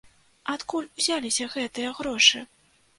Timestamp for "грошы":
2.03-2.47